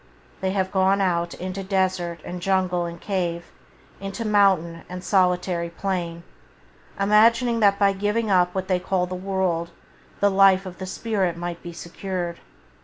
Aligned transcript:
They 0.39 0.49
have 0.49 0.71
gone 0.71 0.99
out 0.99 1.35
into 1.35 1.61
desert 1.63 2.21
and 2.25 2.41
jungle 2.41 2.85
and 2.85 2.99
cave, 2.99 3.51
into 3.99 4.25
mountain 4.25 4.81
and 4.89 5.03
solitary 5.03 5.69
plain, 5.69 6.23
imagining 6.99 7.59
that 7.59 7.77
by 7.77 7.93
giving 7.93 8.31
up 8.31 8.55
what 8.55 8.67
they 8.67 8.79
called 8.79 9.09
the 9.09 9.13
world 9.15 9.69
the 10.19 10.31
life 10.31 10.65
of 10.65 10.79
the 10.79 10.87
spirit 10.87 11.37
might 11.37 11.61
be 11.61 11.71
secured. 11.71 12.39